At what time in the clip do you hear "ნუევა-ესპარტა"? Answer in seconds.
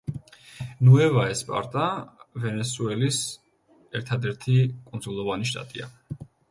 0.87-1.83